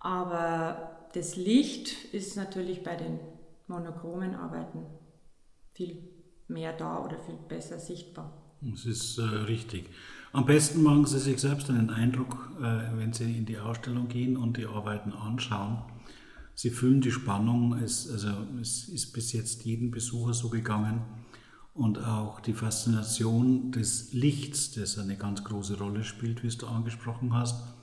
Aber 0.00 1.08
das 1.12 1.36
Licht 1.36 2.06
ist 2.14 2.38
natürlich 2.38 2.82
bei 2.82 2.96
den 2.96 3.20
monochromen 3.66 4.34
Arbeiten 4.34 4.86
viel 5.74 6.08
mehr 6.48 6.72
da 6.72 7.04
oder 7.04 7.18
viel 7.18 7.36
besser 7.46 7.78
sichtbar. 7.78 8.32
Das 8.62 8.86
ist 8.86 9.18
äh, 9.18 9.22
richtig. 9.24 9.90
Am 10.32 10.46
besten 10.46 10.82
machen 10.82 11.04
Sie 11.04 11.18
sich 11.18 11.38
selbst 11.38 11.68
einen 11.68 11.90
Eindruck, 11.90 12.48
äh, 12.60 12.96
wenn 12.96 13.12
Sie 13.12 13.36
in 13.36 13.44
die 13.44 13.58
Ausstellung 13.58 14.08
gehen 14.08 14.38
und 14.38 14.56
die 14.56 14.64
Arbeiten 14.64 15.12
anschauen. 15.12 15.82
Sie 16.54 16.70
fühlen 16.70 17.00
die 17.00 17.10
Spannung, 17.10 17.78
es, 17.78 18.10
also 18.10 18.28
es 18.60 18.88
ist 18.88 19.12
bis 19.12 19.32
jetzt 19.32 19.64
jedem 19.64 19.90
Besucher 19.90 20.34
so 20.34 20.48
gegangen 20.48 21.02
und 21.74 21.98
auch 21.98 22.38
die 22.40 22.54
Faszination 22.54 23.72
des 23.72 24.12
Lichts, 24.12 24.72
das 24.72 24.96
eine 24.98 25.16
ganz 25.16 25.42
große 25.42 25.76
Rolle 25.76 26.04
spielt, 26.04 26.44
wie 26.44 26.46
es 26.46 26.56
du 26.56 26.68
angesprochen 26.68 27.34
hast, 27.34 27.74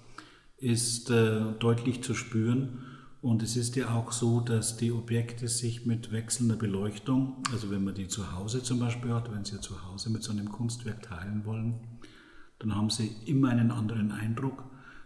ist 0.58 1.10
äh, 1.10 1.52
deutlich 1.60 2.02
zu 2.02 2.14
spüren. 2.14 2.80
Und 3.22 3.44
es 3.44 3.56
ist 3.56 3.76
ja 3.76 3.94
auch 3.94 4.14
so, 4.14 4.40
dass 4.40 4.78
die 4.78 4.92
Objekte 4.92 5.48
sich 5.48 5.86
mit 5.86 6.12
wechselnder 6.12 6.56
Beleuchtung, 6.56 7.44
also 7.52 7.70
wenn 7.70 7.84
man 7.84 7.94
die 7.94 8.08
zu 8.08 8.32
Hause 8.32 8.64
zum 8.64 8.80
Beispiel 8.80 9.14
hat, 9.14 9.32
wenn 9.32 9.46
Sie 9.46 9.60
zu 9.60 9.86
Hause 9.86 10.10
mit 10.10 10.24
so 10.24 10.32
einem 10.32 10.50
Kunstwerk 10.50 11.04
teilen 11.04 11.46
wollen, 11.46 11.76
dann 12.58 12.76
haben 12.76 12.90
Sie 12.90 13.12
immer 13.26 13.50
einen 13.50 13.70
anderen 13.72 14.12
Eindruck. 14.12 14.64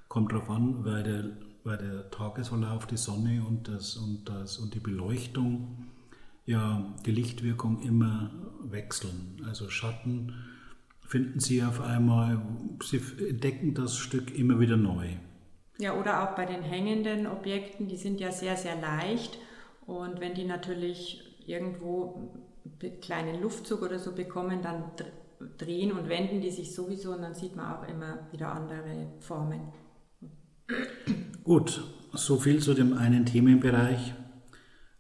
Kommt 0.08 0.32
darauf 0.32 0.50
an, 0.50 0.86
weil 0.86 1.04
der, 1.04 1.24
weil 1.66 1.78
der 1.78 2.10
Tagesverlauf, 2.12 2.86
die 2.86 2.96
Sonne 2.96 3.44
und, 3.46 3.68
das, 3.68 3.98
und, 3.98 4.30
das, 4.30 4.60
und 4.60 4.76
die 4.76 4.80
Beleuchtung, 4.80 5.90
ja, 6.46 6.94
die 7.06 7.12
Lichtwirkung 7.12 7.82
immer 7.82 8.32
wechseln. 8.62 9.42
Also 9.46 9.70
Schatten 9.70 10.34
finden 11.08 11.40
Sie 11.40 11.64
auf 11.64 11.82
einmal, 11.82 12.40
Sie 12.84 13.02
entdecken 13.28 13.74
das 13.74 13.98
Stück 13.98 14.38
immer 14.38 14.60
wieder 14.60 14.78
neu. 14.78 15.08
Ja, 15.80 16.00
oder 16.00 16.24
auch 16.24 16.36
bei 16.36 16.46
den 16.46 16.62
hängenden 16.62 17.26
Objekten, 17.28 17.88
die 17.88 17.98
sind 17.98 18.20
ja 18.20 18.32
sehr, 18.32 18.56
sehr 18.56 18.80
leicht. 18.80 19.40
Und 19.88 20.20
wenn 20.20 20.36
die 20.36 20.46
natürlich 20.46 21.44
irgendwo 21.48 22.32
einen 22.82 23.02
kleinen 23.02 23.42
Luftzug 23.42 23.82
oder 23.82 23.98
so 23.98 24.14
bekommen, 24.14 24.62
dann 24.62 24.92
drehen 25.58 25.92
und 25.92 26.10
wenden 26.10 26.42
die 26.42 26.52
sich 26.52 26.74
sowieso 26.74 27.14
und 27.14 27.24
dann 27.24 27.34
sieht 27.34 27.56
man 27.56 27.74
auch 27.74 27.88
immer 27.88 28.28
wieder 28.32 28.52
andere 28.52 29.12
Formen. 29.20 29.62
Gut, 31.46 31.84
so 32.14 32.40
viel 32.40 32.60
zu 32.60 32.74
dem 32.74 32.98
einen 32.98 33.28
Themenbereich. 33.28 34.16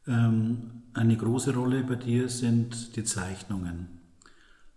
Ähm, 0.06 0.84
eine 0.94 1.18
große 1.18 1.56
Rolle 1.56 1.82
bei 1.82 1.96
dir 1.96 2.30
sind 2.30 2.96
die 2.96 3.04
Zeichnungen. 3.04 3.88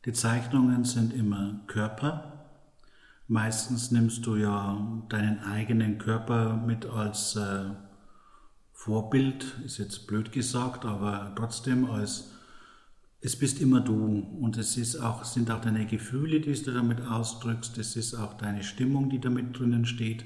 Die 0.07 0.15
Zeichnungen 0.15 0.85
sind 0.85 1.13
immer 1.13 1.61
Körper, 1.67 2.39
Meistens 3.27 3.91
nimmst 3.91 4.25
du 4.25 4.37
ja 4.37 5.05
deinen 5.11 5.41
eigenen 5.41 5.99
Körper 5.99 6.57
mit 6.57 6.87
als 6.87 7.37
äh, 7.37 7.65
Vorbild, 8.73 9.45
ist 9.67 9.77
jetzt 9.77 10.07
blöd 10.07 10.33
gesagt, 10.33 10.87
aber 10.87 11.35
trotzdem 11.37 11.91
als 11.91 12.33
es 13.21 13.39
bist 13.39 13.61
immer 13.61 13.83
du 13.83 14.27
und 14.41 14.57
es 14.57 14.79
ist 14.79 14.97
auch, 14.97 15.25
sind 15.25 15.51
auch 15.51 15.61
deine 15.61 15.85
Gefühle, 15.85 16.41
die 16.41 16.55
du 16.55 16.73
damit 16.73 17.03
ausdrückst, 17.03 17.77
es 17.77 17.97
ist 17.97 18.15
auch 18.15 18.33
deine 18.33 18.63
Stimmung, 18.63 19.11
die 19.11 19.21
damit 19.21 19.59
drinnen 19.59 19.85
steht 19.85 20.25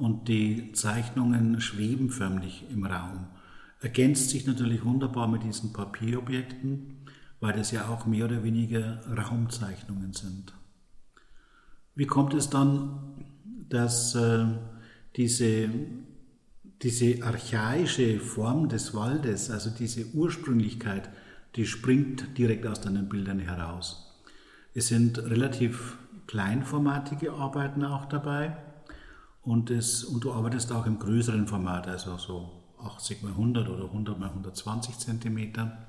und 0.00 0.28
die 0.28 0.72
Zeichnungen 0.72 1.60
schweben 1.60 2.08
förmlich 2.08 2.64
im 2.70 2.84
Raum. 2.84 3.26
Ergänzt 3.80 4.30
sich 4.30 4.46
natürlich 4.46 4.84
wunderbar 4.84 5.28
mit 5.28 5.44
diesen 5.44 5.72
Papierobjekten, 5.72 7.04
weil 7.38 7.52
das 7.52 7.70
ja 7.70 7.88
auch 7.88 8.06
mehr 8.06 8.24
oder 8.24 8.42
weniger 8.42 9.00
Raumzeichnungen 9.06 10.14
sind. 10.14 10.54
Wie 11.94 12.06
kommt 12.06 12.32
es 12.32 12.48
dann, 12.48 13.26
dass 13.68 14.14
äh, 14.14 14.46
diese, 15.16 15.68
diese 16.82 17.22
archaische 17.22 18.20
Form 18.20 18.70
des 18.70 18.94
Waldes, 18.94 19.50
also 19.50 19.70
diese 19.70 20.06
Ursprünglichkeit, 20.14 21.10
die 21.56 21.66
springt 21.66 22.38
direkt 22.38 22.66
aus 22.66 22.80
deinen 22.80 23.08
Bildern 23.08 23.38
heraus? 23.38 24.18
Es 24.72 24.88
sind 24.88 25.18
relativ 25.18 25.98
kleinformatige 26.26 27.32
Arbeiten 27.32 27.84
auch 27.84 28.06
dabei 28.06 28.56
und, 29.42 29.70
es, 29.70 30.04
und 30.04 30.24
du 30.24 30.32
arbeitest 30.32 30.72
auch 30.72 30.86
im 30.86 30.98
größeren 30.98 31.46
Format, 31.46 31.88
also 31.88 32.16
so 32.18 32.50
80 32.82 33.22
mal 33.22 33.32
100 33.32 33.68
oder 33.68 33.84
100 33.84 34.18
mal 34.18 34.28
120 34.28 34.98
Zentimeter. 34.98 35.86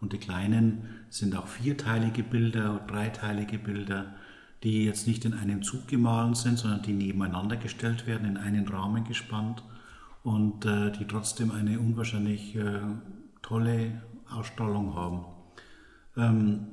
Und 0.00 0.12
die 0.12 0.18
kleinen 0.18 0.84
sind 1.10 1.36
auch 1.36 1.46
vierteilige 1.46 2.22
Bilder, 2.22 2.80
dreiteilige 2.86 3.58
Bilder 3.58 4.14
die 4.62 4.84
jetzt 4.84 5.06
nicht 5.06 5.24
in 5.24 5.34
einem 5.34 5.62
Zug 5.62 5.88
gemahlen 5.88 6.34
sind, 6.34 6.58
sondern 6.58 6.82
die 6.82 6.92
nebeneinander 6.92 7.56
gestellt 7.56 8.06
werden, 8.06 8.28
in 8.28 8.36
einen 8.36 8.68
Rahmen 8.68 9.04
gespannt 9.04 9.62
und 10.22 10.66
äh, 10.66 10.92
die 10.92 11.06
trotzdem 11.06 11.50
eine 11.50 11.80
unwahrscheinlich 11.80 12.54
äh, 12.56 12.80
tolle 13.40 14.02
Ausstrahlung 14.28 14.94
haben. 14.94 15.24
Ähm, 16.16 16.66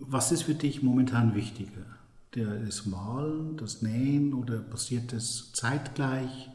was 0.00 0.32
ist 0.32 0.42
für 0.42 0.54
dich 0.54 0.82
momentan 0.82 1.34
wichtiger? 1.34 1.97
Das 2.32 2.84
Malen, 2.84 3.56
das 3.56 3.82
Nähen 3.82 4.34
oder 4.34 4.58
passiert 4.58 5.12
das 5.12 5.52
zeitgleich? 5.52 6.50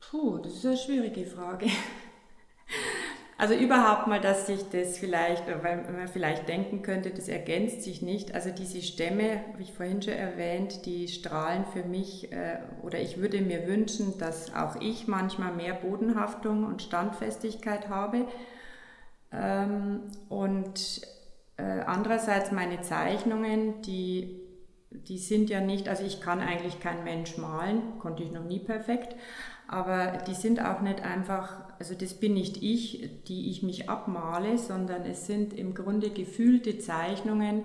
Puh, 0.00 0.38
das 0.38 0.54
ist 0.54 0.66
eine 0.66 0.76
schwierige 0.76 1.26
Frage. 1.26 1.66
Also 3.40 3.54
überhaupt 3.54 4.06
mal, 4.06 4.20
dass 4.20 4.46
sich 4.46 4.68
das 4.68 4.98
vielleicht, 4.98 5.46
weil 5.46 5.90
man 5.90 6.08
vielleicht 6.08 6.46
denken 6.46 6.82
könnte, 6.82 7.08
das 7.08 7.26
ergänzt 7.26 7.82
sich 7.82 8.02
nicht. 8.02 8.34
Also 8.34 8.50
diese 8.50 8.82
Stämme, 8.82 9.40
wie 9.56 9.62
ich 9.62 9.72
vorhin 9.72 10.02
schon 10.02 10.12
erwähnt, 10.12 10.84
die 10.84 11.08
strahlen 11.08 11.64
für 11.72 11.82
mich 11.82 12.30
äh, 12.32 12.58
oder 12.82 13.00
ich 13.00 13.16
würde 13.16 13.40
mir 13.40 13.66
wünschen, 13.66 14.18
dass 14.18 14.54
auch 14.54 14.76
ich 14.82 15.08
manchmal 15.08 15.54
mehr 15.54 15.72
Bodenhaftung 15.72 16.64
und 16.66 16.82
Standfestigkeit 16.82 17.88
habe. 17.88 18.26
Ähm, 19.32 20.02
und 20.28 21.00
äh, 21.60 21.82
andererseits 21.86 22.52
meine 22.52 22.80
Zeichnungen, 22.80 23.82
die, 23.82 24.40
die 24.90 25.18
sind 25.18 25.50
ja 25.50 25.60
nicht, 25.60 25.88
also 25.88 26.04
ich 26.04 26.20
kann 26.20 26.40
eigentlich 26.40 26.80
kein 26.80 27.04
Mensch 27.04 27.36
malen, 27.36 27.98
konnte 27.98 28.22
ich 28.22 28.32
noch 28.32 28.44
nie 28.44 28.60
perfekt, 28.60 29.14
aber 29.68 30.18
die 30.26 30.34
sind 30.34 30.64
auch 30.64 30.80
nicht 30.80 31.02
einfach, 31.02 31.62
also 31.78 31.94
das 31.94 32.14
bin 32.14 32.34
nicht 32.34 32.62
ich, 32.62 33.22
die 33.28 33.50
ich 33.50 33.62
mich 33.62 33.90
abmale, 33.90 34.58
sondern 34.58 35.04
es 35.04 35.26
sind 35.26 35.52
im 35.52 35.74
Grunde 35.74 36.10
gefühlte 36.10 36.78
Zeichnungen 36.78 37.64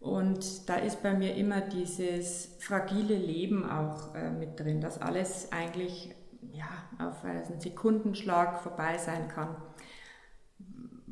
und 0.00 0.68
da 0.68 0.76
ist 0.76 1.02
bei 1.02 1.12
mir 1.12 1.34
immer 1.34 1.60
dieses 1.60 2.56
fragile 2.60 3.16
Leben 3.16 3.68
auch 3.68 4.14
äh, 4.14 4.30
mit 4.30 4.60
drin, 4.60 4.80
dass 4.80 5.02
alles 5.02 5.50
eigentlich 5.50 6.14
ja, 6.52 6.68
auf 7.04 7.24
einen 7.24 7.60
Sekundenschlag 7.60 8.60
vorbei 8.60 8.96
sein 8.96 9.28
kann. 9.28 9.56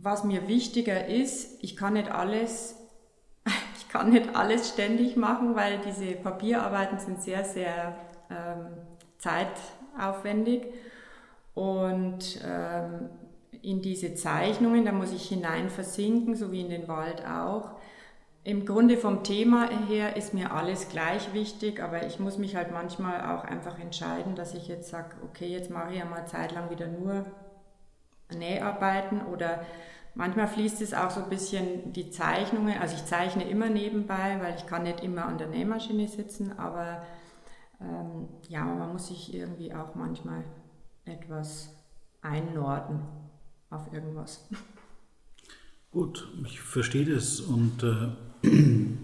Was 0.06 0.22
mir 0.22 0.46
wichtiger 0.46 1.08
ist, 1.08 1.64
ich 1.64 1.76
kann 1.76 1.94
nicht 1.94 2.12
alles 2.12 2.76
ich 3.76 3.88
kann 3.88 4.10
nicht 4.10 4.36
alles 4.36 4.68
ständig 4.68 5.16
machen, 5.16 5.56
weil 5.56 5.80
diese 5.80 6.12
Papierarbeiten 6.12 7.00
sind 7.00 7.20
sehr, 7.20 7.44
sehr 7.44 7.96
ähm, 8.30 8.68
zeit, 9.18 9.48
aufwendig. 9.98 10.72
Und 11.54 12.40
ähm, 12.46 13.08
in 13.62 13.82
diese 13.82 14.14
Zeichnungen, 14.14 14.84
da 14.84 14.92
muss 14.92 15.12
ich 15.12 15.28
hinein 15.28 15.70
versinken, 15.70 16.36
so 16.36 16.52
wie 16.52 16.60
in 16.60 16.70
den 16.70 16.86
Wald 16.86 17.26
auch. 17.26 17.72
Im 18.44 18.64
Grunde 18.64 18.98
vom 18.98 19.24
Thema 19.24 19.68
her 19.88 20.16
ist 20.16 20.34
mir 20.34 20.52
alles 20.52 20.88
gleich 20.88 21.32
wichtig, 21.32 21.82
aber 21.82 22.06
ich 22.06 22.20
muss 22.20 22.38
mich 22.38 22.54
halt 22.54 22.70
manchmal 22.70 23.22
auch 23.34 23.42
einfach 23.42 23.80
entscheiden, 23.80 24.36
dass 24.36 24.54
ich 24.54 24.68
jetzt 24.68 24.88
sage, 24.88 25.16
okay, 25.24 25.48
jetzt 25.48 25.68
mache 25.68 25.94
ich 25.94 25.98
ja 25.98 26.04
mal 26.04 26.26
zeitlang 26.26 26.70
wieder 26.70 26.86
nur 26.86 27.24
Näharbeiten 28.32 29.26
oder 29.26 29.64
manchmal 30.16 30.48
fließt 30.48 30.80
es 30.80 30.94
auch 30.94 31.10
so 31.10 31.22
ein 31.22 31.28
bisschen 31.28 31.92
die 31.92 32.10
Zeichnungen, 32.10 32.78
also 32.78 32.96
ich 32.96 33.04
zeichne 33.04 33.48
immer 33.48 33.68
nebenbei, 33.68 34.38
weil 34.40 34.56
ich 34.56 34.66
kann 34.66 34.82
nicht 34.82 35.00
immer 35.00 35.26
an 35.26 35.38
der 35.38 35.48
Nähmaschine 35.48 36.08
sitzen, 36.08 36.58
aber 36.58 37.02
ähm, 37.80 38.28
ja, 38.48 38.64
man 38.64 38.92
muss 38.92 39.08
sich 39.08 39.32
irgendwie 39.32 39.72
auch 39.72 39.94
manchmal 39.94 40.44
etwas 41.04 41.70
einnorden 42.22 43.00
auf 43.70 43.92
irgendwas. 43.92 44.48
Gut, 45.92 46.28
ich 46.44 46.60
verstehe 46.60 47.06
das 47.06 47.40
und 47.40 47.82
äh, 47.82 48.48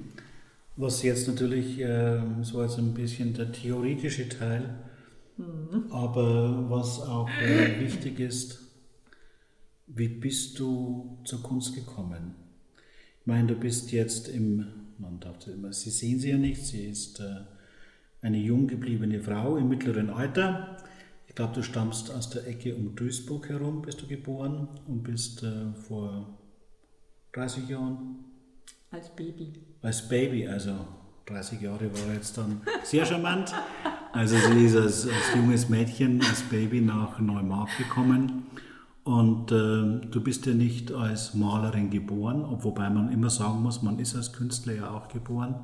was 0.77 1.03
jetzt 1.03 1.29
natürlich 1.29 1.79
äh, 1.81 2.21
so 2.43 2.61
als 2.61 2.79
ein 2.79 2.95
bisschen 2.95 3.35
der 3.35 3.53
theoretische 3.53 4.29
Teil, 4.29 4.79
mhm. 5.37 5.87
aber 5.91 6.71
was 6.71 7.01
auch 7.01 7.29
äh, 7.29 7.81
wichtig 7.81 8.19
ist, 8.19 8.62
wie 9.87 10.09
bist 10.09 10.59
du 10.59 11.19
zur 11.25 11.43
Kunst 11.43 11.75
gekommen? 11.75 12.35
Ich 13.21 13.27
meine, 13.27 13.49
du 13.49 13.55
bist 13.55 13.93
jetzt 13.93 14.29
im, 14.29 14.67
man 14.99 15.21
darf 15.21 15.47
immer, 15.47 15.73
Sie 15.73 15.91
sehen 15.91 16.19
sie 16.19 16.31
ja 16.31 16.39
nicht, 16.39 16.65
sie 16.65 16.87
ist 16.87 17.21
äh, 17.21 17.43
eine 18.21 18.39
jung 18.39 18.67
gebliebene 18.67 19.21
Frau 19.21 19.57
im 19.57 19.69
mittleren 19.69 20.11
Alter. 20.11 20.77
Ich 21.27 21.35
glaube, 21.35 21.55
du 21.55 21.63
stammst 21.63 22.11
aus 22.11 22.31
der 22.31 22.47
Ecke 22.47 22.75
um 22.75 22.95
Duisburg 22.95 23.49
herum, 23.49 23.83
bist 23.83 24.03
du 24.03 24.07
geboren 24.07 24.69
und 24.87 25.03
bist 25.03 25.43
äh, 25.43 25.73
vor 25.75 26.39
30 27.33 27.69
Jahren? 27.69 28.25
Als 28.91 29.09
Baby. 29.09 29.53
Als 29.81 30.09
Baby, 30.09 30.47
also 30.47 30.87
30 31.27 31.61
Jahre 31.61 31.91
war 31.93 32.15
jetzt 32.15 32.37
dann 32.37 32.61
sehr 32.85 33.07
charmant. 33.07 33.53
Also 34.13 34.37
sie 34.37 34.67
ist 34.67 34.77
als, 34.77 35.07
als 35.07 35.35
junges 35.35 35.69
Mädchen, 35.69 36.21
als 36.21 36.43
Baby 36.43 36.81
nach 36.81 37.19
Neumarkt 37.19 37.79
gekommen. 37.79 38.47
Und 39.05 39.51
äh, 39.51 40.07
du 40.07 40.21
bist 40.23 40.47
ja 40.47 40.55
nicht 40.55 40.93
als 40.93 41.35
Malerin 41.35 41.91
geboren, 41.91 42.45
wobei 42.63 42.89
man 42.89 43.11
immer 43.11 43.31
sagen 43.31 43.61
muss, 43.61 43.83
man 43.83 43.99
ist 43.99 44.15
als 44.15 44.33
Künstler 44.33 44.75
ja 44.75 44.91
auch 44.91 45.09
geboren. 45.09 45.57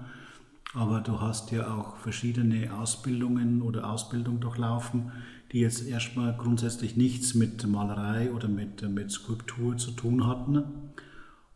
Aber 0.74 1.00
du 1.00 1.20
hast 1.20 1.50
ja 1.52 1.74
auch 1.74 1.96
verschiedene 1.96 2.74
Ausbildungen 2.74 3.62
oder 3.62 3.90
Ausbildung 3.90 4.40
durchlaufen, 4.40 5.12
die 5.52 5.60
jetzt 5.60 5.86
erstmal 5.86 6.36
grundsätzlich 6.36 6.96
nichts 6.96 7.34
mit 7.34 7.66
Malerei 7.66 8.32
oder 8.32 8.48
mit, 8.48 8.86
mit 8.88 9.10
Skulptur 9.10 9.76
zu 9.76 9.92
tun 9.92 10.26
hatten. 10.26 10.64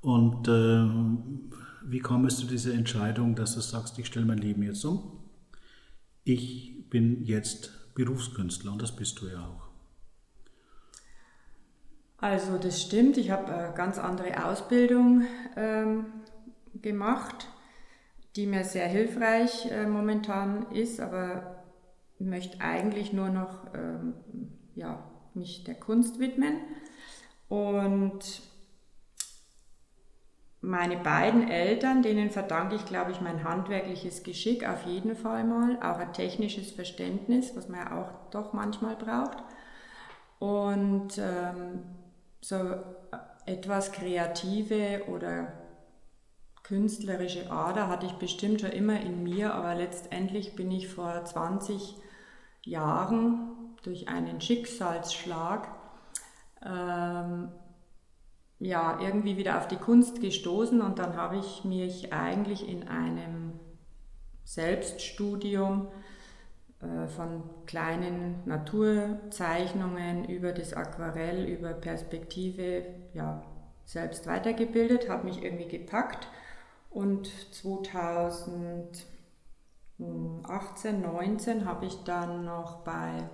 Und 0.01 0.49
äh, 0.49 0.87
wie 1.85 1.99
kam 1.99 2.25
es 2.27 2.37
zu 2.39 2.47
dieser 2.47 2.75
Entscheidung, 2.75 3.35
dass 3.35 3.55
du 3.55 3.61
sagst, 3.61 3.99
ich 3.99 4.07
stelle 4.07 4.25
mein 4.25 4.39
Leben 4.39 4.63
jetzt 4.63 4.85
um? 4.85 5.19
Ich 6.25 6.89
bin 6.89 7.25
jetzt 7.25 7.73
Berufskünstler 7.95 8.73
und 8.73 8.81
das 8.81 8.95
bist 8.95 9.21
du 9.21 9.27
ja 9.27 9.41
auch. 9.41 9.62
Also 12.23 12.57
das 12.57 12.81
stimmt, 12.81 13.19
ich 13.19 13.31
habe 13.31 13.53
eine 13.53 13.75
ganz 13.75 13.99
andere 13.99 14.47
Ausbildung 14.47 15.27
ähm, 15.57 16.07
gemacht 16.81 17.49
die 18.37 18.47
mir 18.47 18.65
sehr 18.65 18.89
hilfreich 18.89 19.71
äh, 19.71 19.87
momentan 19.87 20.71
ist, 20.73 21.01
aber 21.01 21.65
möchte 22.19 22.61
eigentlich 22.61 23.13
nur 23.13 23.29
noch 23.29 23.67
ähm, 23.75 24.15
ja, 24.75 25.03
mich 25.35 25.65
der 25.65 25.75
Kunst 25.75 26.19
widmen. 26.19 26.57
Und 27.49 28.41
meine 30.63 30.97
beiden 30.97 31.49
Eltern, 31.49 32.03
denen 32.03 32.31
verdanke 32.31 32.77
ich, 32.77 32.87
glaube 32.87 33.11
ich, 33.11 33.21
mein 33.21 33.45
handwerkliches 33.45 34.23
Geschick 34.23 34.67
auf 34.67 34.87
jeden 34.87 35.17
Fall 35.17 35.45
mal, 35.45 35.77
auch 35.83 35.99
ein 35.99 36.13
technisches 36.13 36.71
Verständnis, 36.71 37.55
was 37.55 37.69
man 37.69 37.81
ja 37.81 38.01
auch 38.01 38.31
doch 38.31 38.53
manchmal 38.53 38.97
braucht. 38.97 39.39
Und 40.39 41.19
ähm, 41.19 41.83
so 42.43 42.57
etwas 43.47 43.93
Kreative 43.93 45.05
oder 45.09 45.53
künstlerische 46.65 47.51
Ader 47.51 47.89
hatte 47.89 48.07
ich 48.07 48.13
bestimmt 48.15 48.61
schon 48.61 48.71
immer 48.71 49.01
in 49.01 49.23
mir, 49.23 49.55
aber 49.55 49.75
letztendlich 49.75 50.55
bin 50.55 50.71
ich 50.71 50.89
vor 50.89 51.25
20 51.25 51.97
Jahren 52.65 53.77
durch 53.83 54.09
einen 54.09 54.41
Schicksalsschlag 54.41 55.69
ähm, 56.65 57.49
ja, 58.59 59.01
irgendwie 59.01 59.37
wieder 59.37 59.59
auf 59.59 59.67
die 59.67 59.77
Kunst 59.77 60.21
gestoßen 60.21 60.81
und 60.83 60.99
dann 60.99 61.17
habe 61.17 61.39
ich 61.39 61.65
mich 61.65 62.13
eigentlich 62.13 62.69
in 62.69 62.89
einem 62.89 63.59
Selbststudium 64.45 65.89
äh, 65.89 66.12
von 67.17 67.45
kleinen 67.67 68.43
Naturzeichnungen 68.45 70.25
über 70.25 70.53
das 70.53 70.73
Aquarell, 70.73 71.45
über 71.45 71.75
Perspektive 71.75 72.85
ja, 73.15 73.45
selbst 73.85 74.27
weitergebildet, 74.27 75.09
habe 75.09 75.27
mich 75.27 75.45
irgendwie 75.45 75.69
gepackt 75.69 76.27
und 76.91 77.31
2018, 77.55 79.05
19 81.01 81.65
habe 81.65 81.87
ich 81.87 82.03
dann 82.05 82.45
noch 82.45 82.81
bei 82.85 83.29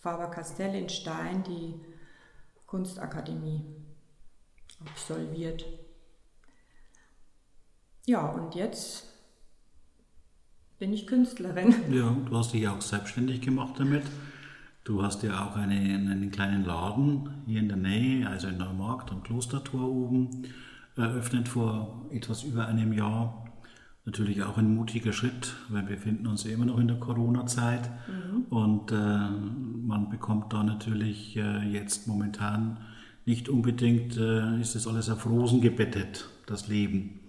Faber-Castell 0.00 0.74
in 0.76 0.88
Stein 0.88 1.42
die 1.42 1.80
Kunstakademie 2.66 3.64
absolviert. 4.80 5.66
Ja, 8.06 8.26
und 8.26 8.54
jetzt 8.54 9.11
bin 10.82 10.92
ich 10.92 11.06
Künstlerin. 11.06 11.72
Ja, 11.92 12.16
du 12.28 12.36
hast 12.36 12.52
dich 12.52 12.66
auch 12.66 12.80
selbstständig 12.80 13.40
gemacht 13.40 13.74
damit. 13.78 14.02
Du 14.82 15.00
hast 15.04 15.22
ja 15.22 15.46
auch 15.46 15.54
eine, 15.54 15.76
einen 15.76 16.32
kleinen 16.32 16.64
Laden 16.64 17.30
hier 17.46 17.60
in 17.60 17.68
der 17.68 17.76
Nähe, 17.76 18.28
also 18.28 18.48
in 18.48 18.58
Neumarkt 18.58 19.12
am 19.12 19.22
Klostertor 19.22 19.88
oben 19.88 20.42
eröffnet 20.96 21.46
vor 21.46 22.04
etwas 22.10 22.42
über 22.42 22.66
einem 22.66 22.92
Jahr. 22.92 23.44
Natürlich 24.06 24.42
auch 24.42 24.58
ein 24.58 24.74
mutiger 24.74 25.12
Schritt, 25.12 25.54
weil 25.68 25.88
wir 25.88 25.94
befinden 25.94 26.26
uns 26.26 26.46
immer 26.46 26.64
noch 26.64 26.80
in 26.80 26.88
der 26.88 26.98
Corona-Zeit 26.98 27.88
mhm. 28.08 28.42
und 28.50 28.90
äh, 28.90 28.94
man 28.96 30.08
bekommt 30.10 30.52
da 30.52 30.64
natürlich 30.64 31.36
äh, 31.36 31.62
jetzt 31.70 32.08
momentan 32.08 32.78
nicht 33.24 33.48
unbedingt, 33.48 34.16
äh, 34.16 34.60
ist 34.60 34.74
das 34.74 34.88
alles 34.88 35.08
auf 35.10 35.26
Rosen 35.26 35.60
gebettet, 35.60 36.28
das 36.46 36.66
Leben. 36.66 37.20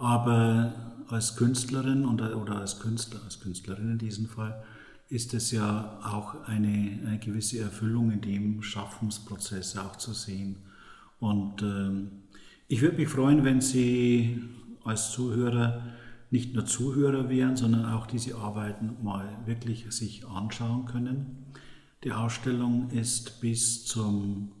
Aber 0.00 0.72
als 1.08 1.36
Künstlerin 1.36 2.06
und, 2.06 2.22
oder 2.22 2.56
als 2.56 2.80
Künstler, 2.80 3.20
als 3.22 3.38
Künstlerin 3.38 3.92
in 3.92 3.98
diesem 3.98 4.26
Fall, 4.26 4.64
ist 5.10 5.34
es 5.34 5.50
ja 5.50 5.98
auch 6.02 6.46
eine, 6.46 7.00
eine 7.04 7.18
gewisse 7.18 7.58
Erfüllung 7.58 8.10
in 8.10 8.22
dem 8.22 8.62
Schaffensprozess 8.62 9.76
auch 9.76 9.96
zu 9.96 10.14
sehen. 10.14 10.56
Und 11.18 11.60
ähm, 11.60 12.12
ich 12.66 12.80
würde 12.80 12.96
mich 12.96 13.10
freuen, 13.10 13.44
wenn 13.44 13.60
Sie 13.60 14.42
als 14.84 15.12
Zuhörer 15.12 15.82
nicht 16.30 16.54
nur 16.54 16.64
Zuhörer 16.64 17.28
wären, 17.28 17.56
sondern 17.56 17.84
auch 17.84 18.06
diese 18.06 18.36
Arbeiten 18.36 18.96
mal 19.02 19.28
wirklich 19.44 19.84
sich 19.90 20.26
anschauen 20.26 20.86
können. 20.86 21.44
Die 22.04 22.12
Ausstellung 22.12 22.88
ist 22.88 23.42
bis 23.42 23.84
zum 23.84 24.52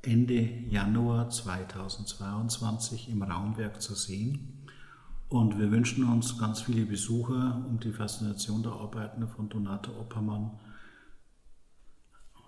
Ende 0.00 0.48
Januar 0.70 1.28
2022 1.28 3.10
im 3.10 3.22
Raumwerk 3.22 3.82
zu 3.82 3.94
sehen. 3.94 4.55
Und 5.28 5.58
wir 5.58 5.72
wünschen 5.72 6.04
uns 6.04 6.38
ganz 6.38 6.60
viele 6.60 6.86
Besucher, 6.86 7.64
um 7.68 7.80
die 7.80 7.92
Faszination 7.92 8.62
der 8.62 8.72
Arbeiten 8.72 9.26
von 9.26 9.48
Donato 9.48 9.90
Oppermann 9.98 10.52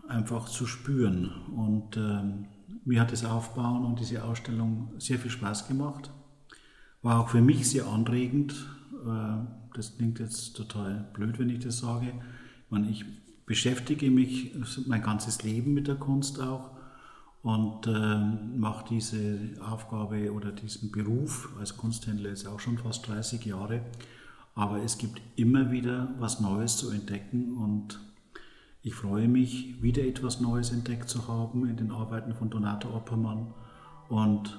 einfach 0.06 0.48
zu 0.48 0.66
spüren. 0.66 1.32
Und 1.54 1.96
ähm, 1.96 2.46
mir 2.84 3.00
hat 3.00 3.12
das 3.12 3.24
Aufbauen 3.24 3.84
und 3.84 3.98
diese 3.98 4.24
Ausstellung 4.24 4.92
sehr 4.98 5.18
viel 5.18 5.30
Spaß 5.30 5.66
gemacht. 5.66 6.12
War 7.02 7.20
auch 7.20 7.28
für 7.30 7.40
mich 7.40 7.68
sehr 7.68 7.86
anregend. 7.86 8.54
Äh, 9.04 9.44
das 9.74 9.96
klingt 9.96 10.20
jetzt 10.20 10.56
total 10.56 11.08
blöd, 11.14 11.38
wenn 11.38 11.50
ich 11.50 11.58
das 11.58 11.78
sage. 11.78 12.08
Ich, 12.08 12.70
meine, 12.70 12.88
ich 12.88 13.04
beschäftige 13.44 14.10
mich 14.10 14.54
mein 14.86 15.02
ganzes 15.02 15.42
Leben 15.42 15.74
mit 15.74 15.88
der 15.88 15.96
Kunst 15.96 16.40
auch 16.40 16.77
und 17.42 17.87
äh, 17.87 18.18
mache 18.57 18.85
diese 18.90 19.38
Aufgabe 19.61 20.33
oder 20.33 20.53
diesen 20.53 20.90
Beruf 20.90 21.51
als 21.59 21.77
Kunsthändler 21.77 22.31
jetzt 22.31 22.46
auch 22.46 22.61
schon 22.61 22.79
fast 22.79 23.07
30 23.09 23.44
Jahre. 23.44 23.83
Aber 24.55 24.83
es 24.83 24.98
gibt 24.98 25.22
immer 25.37 25.70
wieder 25.70 26.14
was 26.18 26.40
Neues 26.40 26.77
zu 26.77 26.90
entdecken 26.90 27.57
und 27.57 28.01
ich 28.83 28.94
freue 28.94 29.29
mich, 29.29 29.83
wieder 29.83 30.03
etwas 30.03 30.40
Neues 30.40 30.72
entdeckt 30.72 31.09
zu 31.09 31.29
haben 31.29 31.68
in 31.68 31.77
den 31.77 31.90
Arbeiten 31.90 32.35
von 32.35 32.51
Donato 32.51 32.88
Oppermann 32.94 33.55
und 34.09 34.59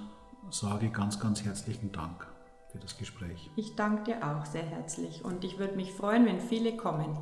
sage 0.52 0.89
ganz, 0.89 1.20
ganz 1.20 1.44
herzlichen 1.44 1.92
Dank 1.92 2.28
für 2.72 2.78
das 2.78 2.98
Gespräch. 2.98 3.50
Ich 3.56 3.76
danke 3.76 4.04
dir 4.04 4.26
auch 4.26 4.46
sehr 4.46 4.63
herzlich 4.63 5.26
und 5.26 5.44
ich 5.44 5.58
würde 5.58 5.76
mich 5.76 5.92
freuen, 5.92 6.26
wenn 6.26 6.39
viele 6.39 6.78
kommen. 6.78 7.18